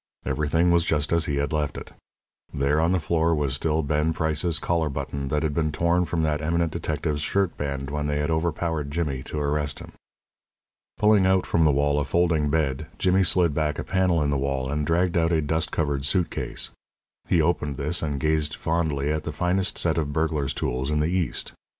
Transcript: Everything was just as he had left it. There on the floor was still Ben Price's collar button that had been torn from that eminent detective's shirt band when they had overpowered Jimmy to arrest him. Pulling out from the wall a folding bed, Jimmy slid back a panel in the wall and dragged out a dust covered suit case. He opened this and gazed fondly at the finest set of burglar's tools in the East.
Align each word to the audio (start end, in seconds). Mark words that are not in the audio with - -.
Everything 0.25 0.71
was 0.71 0.83
just 0.83 1.13
as 1.13 1.25
he 1.25 1.35
had 1.35 1.53
left 1.53 1.77
it. 1.77 1.91
There 2.51 2.81
on 2.81 2.91
the 2.91 2.99
floor 2.99 3.35
was 3.35 3.53
still 3.53 3.83
Ben 3.83 4.13
Price's 4.13 4.57
collar 4.57 4.89
button 4.89 5.27
that 5.27 5.43
had 5.43 5.53
been 5.53 5.71
torn 5.71 6.05
from 6.05 6.23
that 6.23 6.41
eminent 6.41 6.71
detective's 6.71 7.21
shirt 7.21 7.55
band 7.55 7.91
when 7.91 8.07
they 8.07 8.17
had 8.17 8.31
overpowered 8.31 8.89
Jimmy 8.89 9.21
to 9.21 9.37
arrest 9.37 9.77
him. 9.77 9.91
Pulling 10.97 11.27
out 11.27 11.45
from 11.45 11.65
the 11.65 11.71
wall 11.71 11.99
a 11.99 12.03
folding 12.03 12.49
bed, 12.49 12.87
Jimmy 12.97 13.21
slid 13.21 13.53
back 13.53 13.77
a 13.77 13.83
panel 13.83 14.23
in 14.23 14.31
the 14.31 14.37
wall 14.39 14.71
and 14.71 14.87
dragged 14.87 15.19
out 15.19 15.31
a 15.31 15.39
dust 15.39 15.71
covered 15.71 16.03
suit 16.03 16.31
case. 16.31 16.71
He 17.27 17.39
opened 17.39 17.77
this 17.77 18.01
and 18.01 18.19
gazed 18.19 18.55
fondly 18.55 19.11
at 19.11 19.23
the 19.23 19.31
finest 19.31 19.77
set 19.77 19.99
of 19.99 20.11
burglar's 20.11 20.55
tools 20.55 20.89
in 20.89 20.99
the 20.99 21.09
East. 21.11 21.53